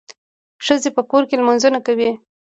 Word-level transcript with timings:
ښځي 0.65 0.89
په 0.97 1.01
کور 1.11 1.23
کي 1.29 1.35
لمونځونه 1.39 1.79
کوي. 1.87 2.09